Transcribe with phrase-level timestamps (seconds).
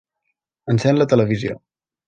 [0.73, 1.61] Encén la televisió.